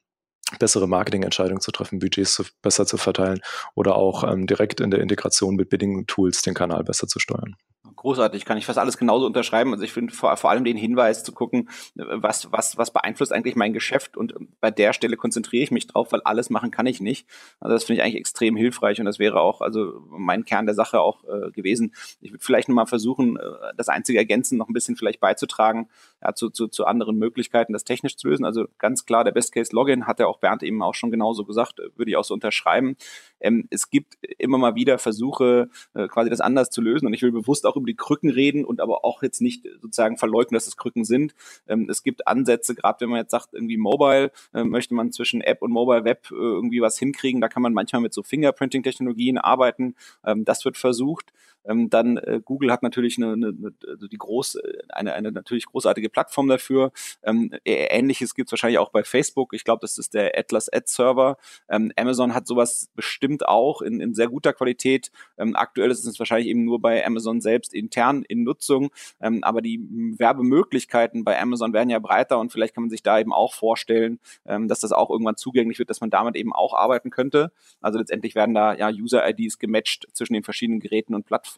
[0.59, 3.41] bessere Marketingentscheidungen zu treffen, Budgets zu, besser zu verteilen
[3.75, 7.57] oder auch ähm, direkt in der Integration mit Bidding-Tools den Kanal besser zu steuern.
[7.97, 9.73] Großartig, kann ich fast alles genauso unterschreiben.
[9.73, 13.57] Also ich finde vor, vor allem den Hinweis zu gucken, was, was, was beeinflusst eigentlich
[13.57, 17.01] mein Geschäft und bei der Stelle konzentriere ich mich drauf, weil alles machen kann ich
[17.01, 17.27] nicht.
[17.59, 20.75] Also das finde ich eigentlich extrem hilfreich und das wäre auch also mein Kern der
[20.75, 21.95] Sache auch äh, gewesen.
[22.21, 23.43] Ich würde vielleicht nochmal versuchen, äh,
[23.77, 25.89] das einzige Ergänzen noch ein bisschen vielleicht beizutragen
[26.27, 28.45] ja, zu, zu, zu anderen Möglichkeiten, das technisch zu lösen.
[28.45, 31.45] Also ganz klar, der Best Case Login hat ja auch Bernd eben auch schon genauso
[31.45, 32.97] gesagt, würde ich auch so unterschreiben.
[33.39, 37.23] Ähm, es gibt immer mal wieder Versuche, äh, quasi das anders zu lösen und ich
[37.23, 40.67] will bewusst auch über die Krücken reden und aber auch jetzt nicht sozusagen verleugnen, dass
[40.67, 41.35] es Krücken sind.
[41.69, 45.43] Ähm, es gibt Ansätze, gerade wenn man jetzt sagt, irgendwie Mobile, äh, möchte man zwischen
[45.43, 47.41] App und Mobile Web äh, irgendwie was hinkriegen.
[47.41, 49.95] Da kann man manchmal mit so Fingerprinting-Technologien arbeiten.
[50.25, 51.33] Ähm, das wird versucht.
[51.67, 53.55] Ähm, dann äh, Google hat natürlich eine, eine,
[53.87, 56.93] also die groß, eine, eine natürlich großartige Plattform dafür.
[57.23, 59.53] Ähm, Ähnliches gibt es wahrscheinlich auch bei Facebook.
[59.55, 61.37] Ich glaube, das ist der Atlas Ad Server.
[61.69, 65.11] Ähm, Amazon hat sowas bestimmt auch in, in sehr guter Qualität.
[65.39, 68.91] Ähm, aktuell ist es wahrscheinlich eben nur bei Amazon selbst intern in Nutzung.
[69.21, 69.81] Ähm, aber die
[70.19, 74.19] Werbemöglichkeiten bei Amazon werden ja breiter und vielleicht kann man sich da eben auch vorstellen,
[74.47, 77.53] ähm, dass das auch irgendwann zugänglich wird, dass man damit eben auch arbeiten könnte.
[77.81, 81.56] Also letztendlich werden da ja User-IDs gematcht zwischen den verschiedenen Geräten und Plattformen.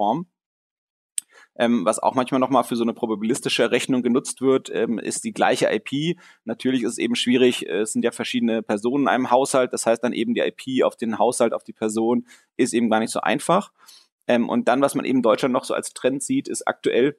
[1.56, 5.32] Ähm, was auch manchmal nochmal für so eine probabilistische Rechnung genutzt wird, ähm, ist die
[5.32, 6.18] gleiche IP.
[6.44, 9.84] Natürlich ist es eben schwierig, äh, es sind ja verschiedene Personen in einem Haushalt, das
[9.84, 13.12] heißt dann eben die IP auf den Haushalt, auf die Person ist eben gar nicht
[13.12, 13.72] so einfach.
[14.28, 17.18] Ähm, und dann, was man eben in Deutschland noch so als Trend sieht, ist aktuell,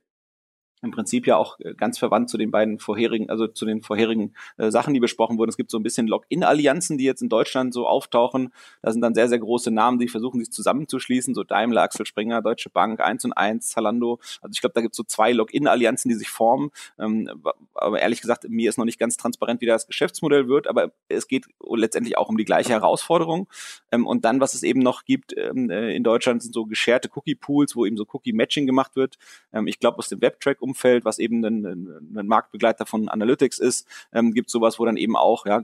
[0.82, 4.34] im Prinzip ja auch äh, ganz verwandt zu den beiden vorherigen, also zu den vorherigen
[4.58, 5.50] äh, Sachen, die besprochen wurden.
[5.50, 8.54] Es gibt so ein bisschen Login-Allianzen, die jetzt in Deutschland so auftauchen.
[8.82, 11.36] Da sind dann sehr, sehr große Namen, die versuchen, sich zusammenzuschließen.
[11.36, 14.20] So Daimler, Axel Springer, Deutsche Bank, 1 und 1, Zalando.
[14.42, 16.72] Also ich glaube, da gibt es so zwei Login-Allianzen, die sich formen.
[16.98, 17.30] Ähm,
[17.74, 21.28] aber ehrlich gesagt, mir ist noch nicht ganz transparent, wie das Geschäftsmodell wird, aber es
[21.28, 23.48] geht letztendlich auch um die gleiche Herausforderung.
[23.92, 27.10] Ähm, und dann, was es eben noch gibt ähm, äh, in Deutschland, sind so gescherte
[27.14, 29.18] Cookie-Pools, wo eben so Cookie-Matching gemacht wird.
[29.54, 31.66] Ähm, ich glaube, aus dem Webtrack Umfeld, was eben ein,
[32.16, 35.64] ein Marktbegleiter von Analytics ist, ähm, gibt sowas, wo dann eben auch ja,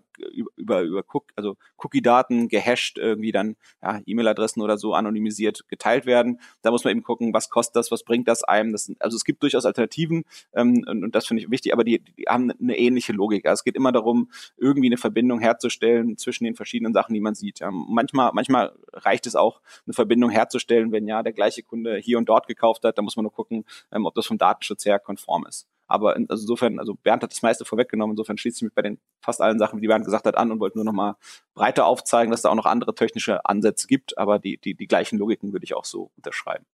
[0.56, 6.40] über, über Cook, also Cookie-Daten gehasht irgendwie dann ja, E-Mail-Adressen oder so anonymisiert geteilt werden.
[6.64, 8.72] Da muss man eben gucken, was kostet das, was bringt das einem.
[8.72, 12.00] Das, also es gibt durchaus Alternativen ähm, und, und das finde ich wichtig, aber die,
[12.00, 13.46] die haben eine ähnliche Logik.
[13.46, 17.36] Also es geht immer darum, irgendwie eine Verbindung herzustellen zwischen den verschiedenen Sachen, die man
[17.36, 17.60] sieht.
[17.60, 22.18] Ja, manchmal, manchmal reicht es auch, eine Verbindung herzustellen, wenn ja der gleiche Kunde hier
[22.18, 22.98] und dort gekauft hat.
[22.98, 25.68] Da muss man nur gucken, ähm, ob das vom Datenschutz her her konform ist.
[25.88, 28.82] Aber in, also insofern, also Bernd hat das meiste vorweggenommen, insofern schließe ich mich bei
[28.82, 31.16] den fast allen Sachen, die Bernd gesagt hat, an und wollte nur noch mal
[31.54, 35.20] breiter aufzeigen, dass da auch noch andere technische Ansätze gibt, aber die, die, die gleichen
[35.20, 36.66] Logiken würde ich auch so unterschreiben.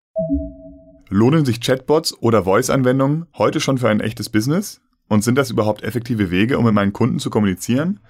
[1.08, 4.80] Lohnen sich Chatbots oder Voice-Anwendungen heute schon für ein echtes Business?
[5.08, 8.00] Und sind das überhaupt effektive Wege, um mit meinen Kunden zu kommunizieren?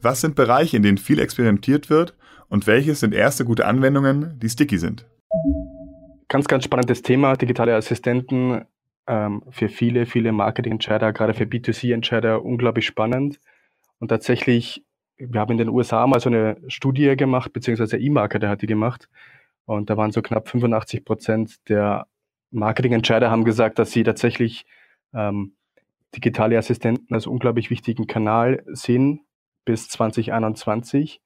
[0.00, 2.14] Was sind Bereiche, in denen viel experimentiert wird?
[2.48, 5.08] Und welches sind erste gute Anwendungen, die sticky sind?
[6.28, 8.64] Ganz, ganz spannendes Thema, digitale Assistenten
[9.06, 13.40] ähm, für viele, viele Marketing-Entscheider, gerade für B2C-Entscheider unglaublich spannend.
[13.98, 14.84] Und tatsächlich,
[15.16, 19.08] wir haben in den USA mal so eine Studie gemacht, beziehungsweise E-Marketer hat die gemacht.
[19.64, 22.06] Und da waren so knapp 85 Prozent der
[22.50, 24.66] Marketing-Entscheider haben gesagt, dass sie tatsächlich
[25.14, 25.54] ähm,
[26.14, 29.20] digitale Assistenten als unglaublich wichtigen Kanal sehen
[29.64, 31.20] bis 2021.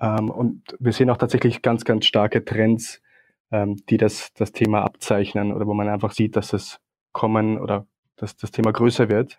[0.00, 3.02] Ähm, und wir sehen auch tatsächlich ganz, ganz starke Trends
[3.50, 6.80] ähm, die das, das Thema abzeichnen oder wo man einfach sieht, dass es
[7.12, 9.38] kommen oder dass das Thema größer wird.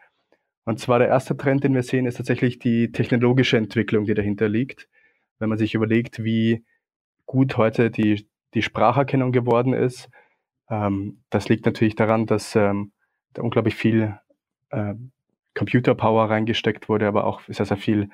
[0.65, 4.47] Und zwar der erste Trend, den wir sehen, ist tatsächlich die technologische Entwicklung, die dahinter
[4.47, 4.87] liegt.
[5.39, 6.63] Wenn man sich überlegt, wie
[7.25, 10.09] gut heute die, die Spracherkennung geworden ist,
[10.69, 12.91] ähm, das liegt natürlich daran, dass ähm,
[13.33, 14.17] da unglaublich viel
[14.69, 14.93] äh,
[15.55, 18.09] Computer Power reingesteckt wurde, aber auch sehr, sehr viel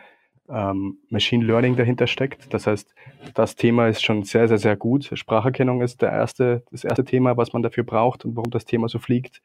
[0.49, 2.53] ähm, Machine Learning dahinter steckt.
[2.53, 2.93] Das heißt,
[3.33, 5.11] das Thema ist schon sehr, sehr, sehr gut.
[5.13, 8.87] Spracherkennung ist der erste, das erste Thema, was man dafür braucht und warum das Thema
[8.87, 9.41] so fliegt.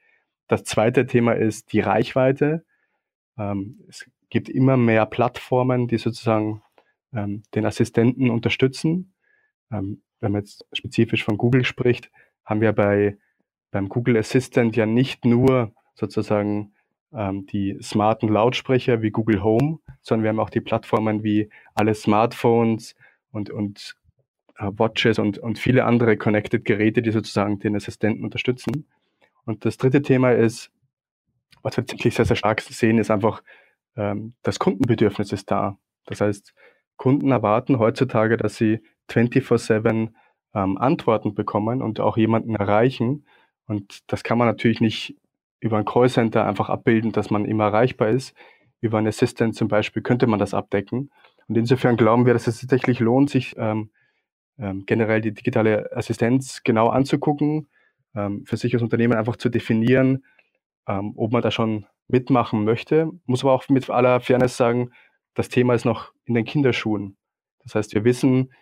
[0.48, 2.64] Das zweite Thema ist die Reichweite.
[3.38, 6.62] Ähm, es gibt immer mehr Plattformen, die sozusagen
[7.12, 9.12] ähm, den Assistenten unterstützen.
[9.72, 12.10] Ähm, wenn man jetzt spezifisch von Google spricht,
[12.44, 13.16] haben wir bei
[13.70, 16.72] beim Google Assistant ja nicht nur sozusagen
[17.12, 21.94] ähm, die smarten Lautsprecher wie Google Home, sondern wir haben auch die Plattformen wie alle
[21.94, 22.94] Smartphones
[23.32, 23.96] und, und
[24.56, 28.86] äh, Watches und, und viele andere Connected Geräte, die sozusagen den Assistenten unterstützen.
[29.44, 30.70] Und das dritte Thema ist,
[31.62, 33.42] was wir wirklich sehr, sehr stark sehen, ist einfach,
[33.96, 35.78] ähm, das Kundenbedürfnis ist da.
[36.06, 36.54] Das heißt,
[36.96, 40.12] Kunden erwarten heutzutage, dass sie 24-7
[40.54, 43.24] ähm, Antworten bekommen und auch jemanden erreichen.
[43.66, 45.16] Und das kann man natürlich nicht
[45.60, 48.34] über ein Callcenter einfach abbilden, dass man immer erreichbar ist.
[48.80, 51.10] Über ein Assistant zum Beispiel könnte man das abdecken.
[51.48, 53.90] Und insofern glauben wir, dass es tatsächlich lohnt, sich ähm,
[54.58, 57.68] ähm, generell die digitale Assistenz genau anzugucken,
[58.14, 60.24] ähm, für sich als Unternehmen einfach zu definieren,
[60.86, 63.10] ähm, ob man da schon mitmachen möchte.
[63.26, 64.90] Muss aber auch mit aller Fairness sagen,
[65.34, 67.16] das Thema ist noch in den Kinderschuhen.
[67.62, 68.52] Das heißt, wir wissen,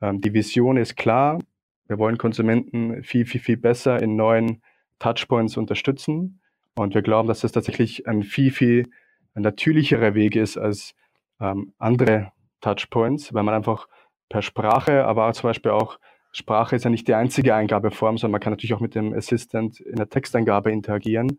[0.00, 1.38] ähm, die Vision ist klar.
[1.86, 4.62] Wir wollen Konsumenten viel, viel, viel besser in neuen
[4.98, 6.40] Touchpoints unterstützen.
[6.76, 8.90] Und wir glauben, dass das tatsächlich ein viel, viel
[9.34, 10.94] natürlicherer Weg ist als
[11.40, 13.88] ähm, andere Touchpoints, weil man einfach
[14.28, 15.98] per Sprache, aber zum Beispiel auch
[16.32, 19.80] Sprache ist ja nicht die einzige Eingabeform, sondern man kann natürlich auch mit dem Assistant
[19.80, 21.30] in der Texteingabe interagieren.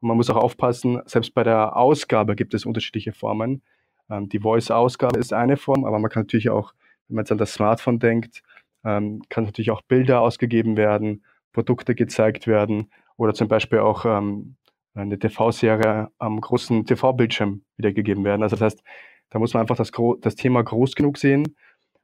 [0.00, 3.62] Und man muss auch aufpassen, selbst bei der Ausgabe gibt es unterschiedliche Formen.
[4.08, 6.72] Ähm, die Voice-Ausgabe ist eine Form, aber man kann natürlich auch,
[7.08, 8.42] wenn man jetzt an das Smartphone denkt,
[8.84, 11.22] ähm, kann natürlich auch Bilder ausgegeben werden
[11.52, 14.56] Produkte gezeigt werden oder zum Beispiel auch ähm,
[14.98, 18.42] eine TV-Serie am großen TV-Bildschirm wiedergegeben werden.
[18.42, 18.82] Also das heißt,
[19.30, 21.56] da muss man einfach das, das Thema groß genug sehen.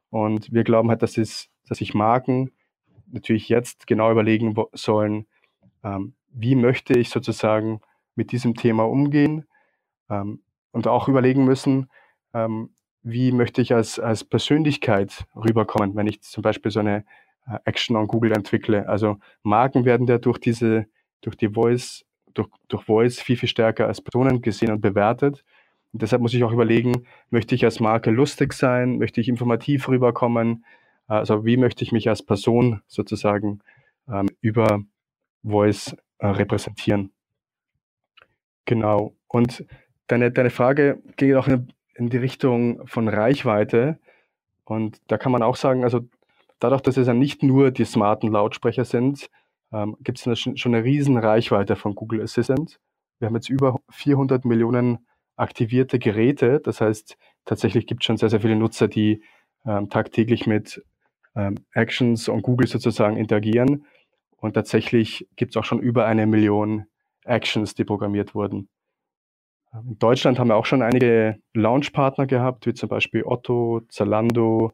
[0.09, 2.51] Und wir glauben halt, dass, es, dass sich Marken
[3.07, 5.27] natürlich jetzt genau überlegen sollen,
[5.83, 7.81] ähm, wie möchte ich sozusagen
[8.15, 9.45] mit diesem Thema umgehen
[10.09, 11.89] ähm, und auch überlegen müssen,
[12.33, 17.05] ähm, wie möchte ich als, als Persönlichkeit rüberkommen, wenn ich zum Beispiel so eine
[17.47, 18.87] äh, Action on Google entwickle.
[18.87, 20.87] Also Marken werden ja durch diese,
[21.21, 22.04] durch die Voice,
[22.35, 25.43] durch, durch Voice viel, viel stärker als Personen gesehen und bewertet.
[25.91, 29.87] Und deshalb muss ich auch überlegen, möchte ich als Marke lustig sein, möchte ich informativ
[29.87, 30.65] rüberkommen,
[31.07, 33.61] also wie möchte ich mich als Person sozusagen
[34.07, 34.83] ähm, über
[35.43, 37.11] Voice äh, repräsentieren.
[38.65, 39.15] Genau.
[39.27, 39.65] Und
[40.07, 43.99] deine, deine Frage geht auch in, in die Richtung von Reichweite.
[44.63, 46.01] Und da kann man auch sagen, also
[46.59, 49.29] dadurch, dass es ja nicht nur die smarten Lautsprecher sind,
[49.75, 52.79] ähm, gibt es schon, eine riesen Reichweite von Google Assistant.
[53.19, 56.61] Wir haben jetzt über 400 Millionen aktivierte Geräte.
[56.61, 59.21] Das heißt, tatsächlich gibt es schon sehr, sehr viele Nutzer, die
[59.65, 60.83] ähm, tagtäglich mit
[61.35, 63.85] ähm, Actions und Google sozusagen interagieren.
[64.37, 66.85] Und tatsächlich gibt es auch schon über eine Million
[67.25, 68.69] Actions, die programmiert wurden.
[69.73, 74.71] Ähm, in Deutschland haben wir auch schon einige Launchpartner gehabt, wie zum Beispiel Otto, Zalando,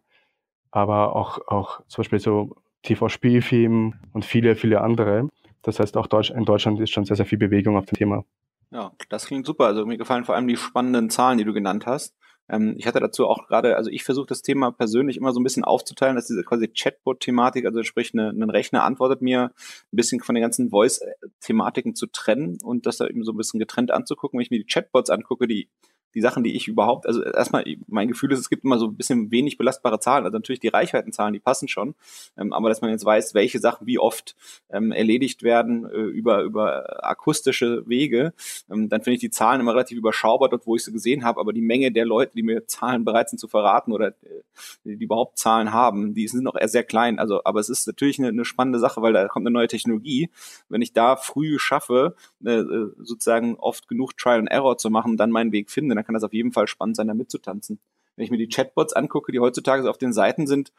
[0.70, 5.30] aber auch, auch zum Beispiel so TV-Spielfilm und viele, viele andere.
[5.62, 8.24] Das heißt, auch Deutsch, in Deutschland ist schon sehr, sehr viel Bewegung auf dem Thema.
[8.72, 9.65] Ja, das klingt super.
[9.65, 12.15] Also mir gefallen vor allem die spannenden Zahlen, die du genannt hast.
[12.50, 15.44] Ähm, ich hatte dazu auch gerade, also ich versuche das Thema persönlich immer so ein
[15.44, 20.22] bisschen aufzuteilen, dass diese quasi Chatbot-Thematik, also sprich, eine, ein Rechner antwortet mir, ein bisschen
[20.22, 24.38] von den ganzen Voice-Thematiken zu trennen und das da eben so ein bisschen getrennt anzugucken.
[24.38, 25.70] Wenn ich mir die Chatbots angucke, die
[26.13, 28.95] die Sachen, die ich überhaupt, also erstmal, mein Gefühl ist, es gibt immer so ein
[28.95, 30.26] bisschen wenig belastbare Zahlen.
[30.26, 31.95] Also natürlich die Reichweitenzahlen, die passen schon.
[32.38, 34.36] Ähm, aber dass man jetzt weiß, welche Sachen wie oft
[34.69, 38.34] ähm, erledigt werden äh, über, über akustische Wege,
[38.69, 41.39] ähm, dann finde ich die Zahlen immer relativ überschaubar dort, wo ich sie gesehen habe.
[41.39, 44.43] Aber die Menge der Leute, die mir Zahlen bereit sind zu verraten oder äh,
[44.84, 47.19] die überhaupt Zahlen haben, die sind noch eher sehr klein.
[47.19, 50.30] Also, aber es ist natürlich eine, eine spannende Sache, weil da kommt eine neue Technologie.
[50.69, 52.63] Wenn ich da früh schaffe, äh,
[52.97, 56.24] sozusagen oft genug Trial and Error zu machen, dann meinen Weg finde, dann kann das
[56.24, 57.80] auf jeden Fall spannend sein, da mitzutanzen.
[58.16, 60.74] Wenn ich mir die Chatbots angucke, die heutzutage so auf den Seiten sind,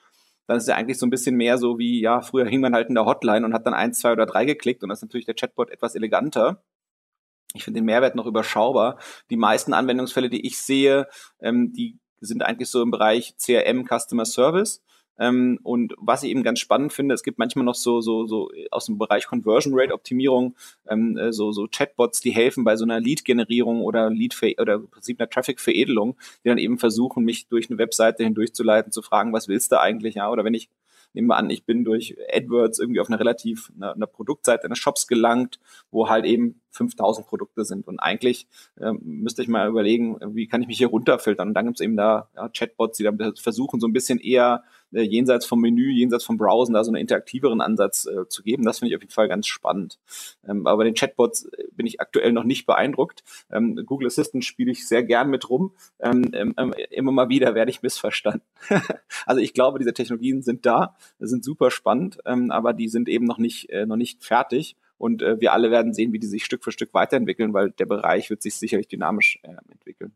[0.46, 2.88] dann ist ja eigentlich so ein bisschen mehr so wie, ja, früher hing man halt
[2.88, 5.26] in der Hotline und hat dann eins, zwei oder drei geklickt und das ist natürlich
[5.26, 6.62] der Chatbot etwas eleganter.
[7.54, 8.98] Ich finde den Mehrwert noch überschaubar.
[9.30, 11.06] Die meisten Anwendungsfälle, die ich sehe,
[11.40, 14.82] ähm, die sind eigentlich so im Bereich CRM Customer Service.
[15.22, 18.50] Ähm, und was ich eben ganz spannend finde, es gibt manchmal noch so, so, so
[18.72, 20.56] aus dem Bereich Conversion Rate Optimierung,
[20.88, 24.88] ähm, äh, so, so Chatbots, die helfen bei so einer Lead-Generierung oder Lead oder im
[24.88, 29.46] Prinzip einer Traffic-Veredelung, die dann eben versuchen, mich durch eine Webseite hindurchzuleiten, zu fragen, was
[29.46, 30.68] willst du eigentlich, ja, oder wenn ich
[31.14, 34.78] nehmen wir an, ich bin durch AdWords irgendwie auf eine relativ, eine, eine Produktseite eines
[34.78, 37.86] Shops gelangt, wo halt eben 5000 Produkte sind.
[37.86, 38.46] Und eigentlich
[38.80, 41.48] ähm, müsste ich mal überlegen, wie kann ich mich hier runterfiltern?
[41.48, 44.64] Und dann gibt es eben da ja, Chatbots, die dann versuchen, so ein bisschen eher
[44.92, 48.64] äh, jenseits vom Menü, jenseits vom Browsen, da so einen interaktiveren Ansatz äh, zu geben.
[48.64, 49.98] Das finde ich auf jeden Fall ganz spannend.
[50.46, 53.22] Ähm, aber bei den Chatbots äh, bin ich aktuell noch nicht beeindruckt.
[53.50, 55.72] Ähm, Google Assistant spiele ich sehr gern mit rum.
[56.00, 58.42] Ähm, ähm, ähm immer mal wieder werde ich missverstanden.
[59.26, 63.24] also ich glaube, diese Technologien sind da, sind super spannend, ähm, aber die sind eben
[63.24, 64.76] noch nicht, äh, noch nicht fertig.
[65.02, 67.86] Und äh, wir alle werden sehen, wie die sich Stück für Stück weiterentwickeln, weil der
[67.86, 70.12] Bereich wird sich sicherlich dynamisch äh, entwickeln.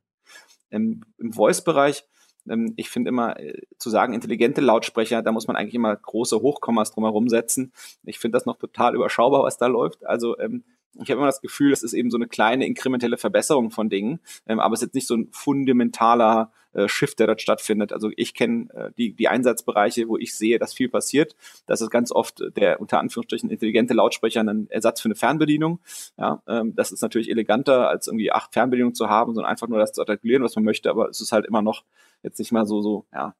[0.70, 2.04] Ähm, Im Voice-Bereich,
[2.48, 6.40] ähm, ich finde immer äh, zu sagen, intelligente Lautsprecher, da muss man eigentlich immer große
[6.40, 7.72] Hochkommas drumherum setzen.
[8.04, 10.06] Ich finde das noch total überschaubar, was da läuft.
[10.06, 10.62] Also ähm,
[11.02, 14.20] ich habe immer das Gefühl, es ist eben so eine kleine inkrementelle Verbesserung von Dingen,
[14.46, 17.92] ähm, aber es ist jetzt nicht so ein fundamentaler äh, Shift, der dort stattfindet.
[17.92, 21.34] Also ich kenne äh, die, die Einsatzbereiche, wo ich sehe, dass viel passiert.
[21.66, 25.80] Das ist ganz oft der unter Anführungsstrichen intelligente Lautsprecher ein Ersatz für eine Fernbedienung.
[26.18, 29.78] Ja, ähm, das ist natürlich eleganter, als irgendwie acht Fernbedienungen zu haben, sondern einfach nur
[29.78, 31.84] das zu artikulieren, was man möchte, aber es ist halt immer noch
[32.22, 33.34] jetzt nicht mal so, so, ja,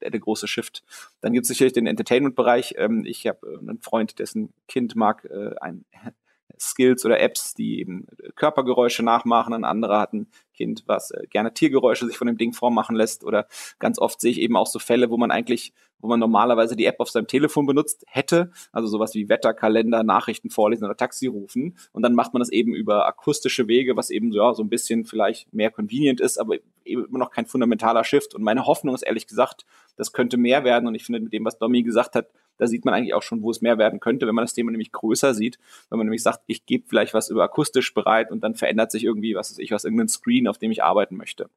[0.00, 0.82] der, der große Shift.
[1.20, 2.74] Dann gibt es sicherlich den Entertainment-Bereich.
[2.78, 5.84] Ähm, ich habe äh, einen Freund, dessen Kind mag äh, ein
[6.58, 8.06] Skills oder Apps, die eben
[8.36, 9.54] Körpergeräusche nachmachen.
[9.54, 10.28] Ein anderer hat ein
[10.60, 13.24] Kind, was äh, gerne Tiergeräusche sich von dem Ding vormachen lässt.
[13.24, 13.46] Oder
[13.78, 16.84] ganz oft sehe ich eben auch so Fälle, wo man eigentlich, wo man normalerweise die
[16.84, 18.50] App auf seinem Telefon benutzt hätte.
[18.70, 21.78] Also sowas wie Wetterkalender, Nachrichten vorlesen oder Taxi rufen.
[21.92, 25.06] Und dann macht man das eben über akustische Wege, was eben ja, so ein bisschen
[25.06, 28.34] vielleicht mehr convenient ist, aber eben immer noch kein fundamentaler Shift.
[28.34, 29.64] Und meine Hoffnung ist ehrlich gesagt,
[29.96, 30.86] das könnte mehr werden.
[30.86, 32.28] Und ich finde mit dem, was Domi gesagt hat,
[32.60, 34.70] da sieht man eigentlich auch schon, wo es mehr werden könnte, wenn man das Thema
[34.70, 35.58] nämlich größer sieht.
[35.88, 39.04] Wenn man nämlich sagt, ich gebe vielleicht was über akustisch bereit und dann verändert sich
[39.04, 41.48] irgendwie, was weiß ich, was irgendein Screen, auf dem ich arbeiten möchte.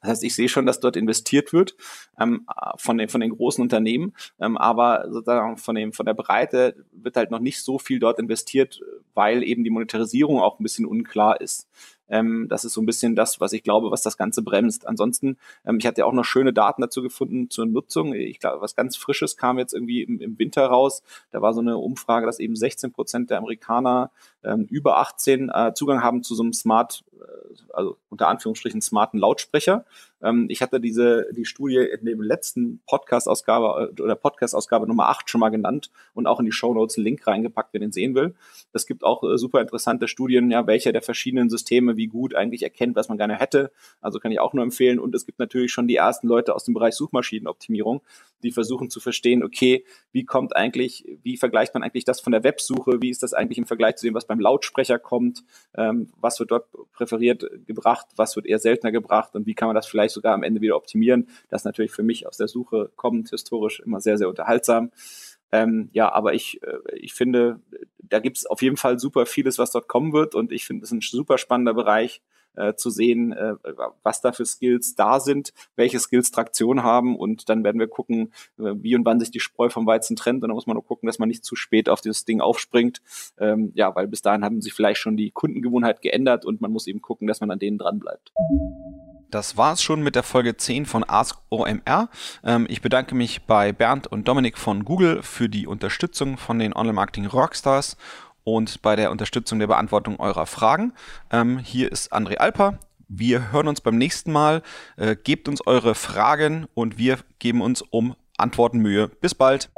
[0.00, 1.74] Das heißt, ich sehe schon, dass dort investiert wird
[2.18, 2.46] ähm,
[2.76, 7.16] von, den, von den großen Unternehmen, ähm, aber sozusagen von, dem, von der Breite wird
[7.16, 8.80] halt noch nicht so viel dort investiert,
[9.14, 11.68] weil eben die Monetarisierung auch ein bisschen unklar ist.
[12.08, 14.86] Ähm, das ist so ein bisschen das, was ich glaube, was das Ganze bremst.
[14.86, 18.14] Ansonsten, ähm, ich hatte ja auch noch schöne Daten dazu gefunden zur Nutzung.
[18.14, 21.02] Ich glaube, was ganz Frisches kam jetzt irgendwie im, im Winter raus.
[21.30, 24.10] Da war so eine Umfrage, dass eben 16 Prozent der Amerikaner
[24.42, 29.18] ähm, über 18 äh, Zugang haben zu so einem Smart, äh, also unter Anführungsstrichen smarten
[29.18, 29.84] Lautsprecher.
[30.24, 35.28] Ähm, ich hatte diese die Studie in dem letzten Podcast-Ausgabe äh, oder Podcast-Ausgabe Nummer 8
[35.28, 38.14] schon mal genannt und auch in die Show Notes einen Link reingepackt, wer den sehen
[38.14, 38.34] will.
[38.72, 42.62] Es gibt auch äh, super interessante Studien, ja, welcher der verschiedenen Systeme wie gut eigentlich
[42.62, 43.70] erkennt, was man gerne hätte.
[44.00, 44.98] Also kann ich auch nur empfehlen.
[44.98, 48.00] Und es gibt natürlich schon die ersten Leute aus dem Bereich Suchmaschinenoptimierung,
[48.44, 52.44] die versuchen zu verstehen, okay, wie kommt eigentlich, wie vergleicht man eigentlich das von der
[52.44, 55.42] Websuche, wie ist das eigentlich im Vergleich zu dem, was beim Lautsprecher kommt,
[55.76, 59.34] ähm, was wird dort präferiert gebracht, was wird eher seltener gebracht?
[59.34, 61.28] Und wie kann man das vielleicht sogar am Ende wieder optimieren.
[61.48, 64.90] Das ist natürlich für mich aus der Suche kommend historisch immer sehr, sehr unterhaltsam.
[65.52, 67.60] Ähm, ja, aber ich, äh, ich finde,
[67.98, 70.34] da gibt es auf jeden Fall super vieles, was dort kommen wird.
[70.34, 72.22] Und ich finde es ein super spannender Bereich
[72.56, 73.54] äh, zu sehen, äh,
[74.02, 78.32] was da für Skills da sind, welche Skills Traktion haben und dann werden wir gucken,
[78.58, 80.84] äh, wie und wann sich die Spreu vom Weizen trennt und dann muss man nur
[80.84, 83.02] gucken, dass man nicht zu spät auf dieses Ding aufspringt,
[83.38, 86.86] ähm, ja, weil bis dahin haben sich vielleicht schon die Kundengewohnheit geändert und man muss
[86.86, 88.32] eben gucken, dass man an denen dran bleibt.
[89.34, 92.08] Das war's schon mit der Folge 10 von Ask OMR.
[92.44, 96.72] Ähm, ich bedanke mich bei Bernd und Dominik von Google für die Unterstützung von den
[96.72, 97.96] Online-Marketing Rockstars
[98.44, 100.92] und bei der Unterstützung der Beantwortung eurer Fragen.
[101.30, 102.78] Ähm, hier ist André Alper.
[103.08, 104.62] Wir hören uns beim nächsten Mal.
[104.96, 109.08] Äh, gebt uns eure Fragen und wir geben uns um Antworten Mühe.
[109.08, 109.70] Bis bald.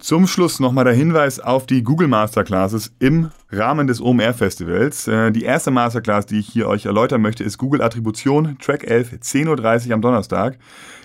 [0.00, 5.08] Zum Schluss nochmal der Hinweis auf die Google Masterclasses im Rahmen des OMR Festivals.
[5.08, 9.12] Äh, die erste Masterclass, die ich hier euch erläutern möchte, ist Google Attribution, Track 11,
[9.22, 10.58] 10.30 Uhr am Donnerstag.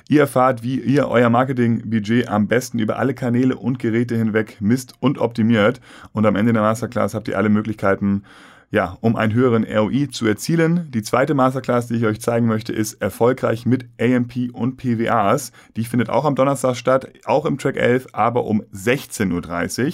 [0.09, 4.95] Ihr erfahrt, wie ihr euer Marketingbudget am besten über alle Kanäle und Geräte hinweg misst
[4.99, 5.79] und optimiert.
[6.11, 8.23] Und am Ende der Masterclass habt ihr alle Möglichkeiten,
[8.71, 10.89] ja, um einen höheren ROI zu erzielen.
[10.91, 15.51] Die zweite Masterclass, die ich euch zeigen möchte, ist erfolgreich mit AMP und PWAs.
[15.75, 19.93] Die findet auch am Donnerstag statt, auch im Track 11, aber um 16.30 Uhr.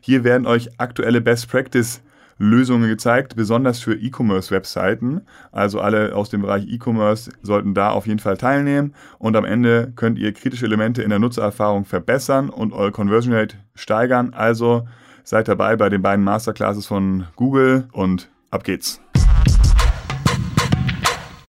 [0.00, 2.02] Hier werden euch aktuelle Best Practice
[2.38, 5.22] Lösungen gezeigt, besonders für E-Commerce-Webseiten.
[5.50, 8.94] Also alle aus dem Bereich E-Commerce sollten da auf jeden Fall teilnehmen.
[9.18, 13.56] Und am Ende könnt ihr kritische Elemente in der Nutzererfahrung verbessern und eure Conversion Rate
[13.74, 14.34] steigern.
[14.34, 14.86] Also
[15.28, 19.02] Seid dabei bei den beiden Masterclasses von Google und ab geht's.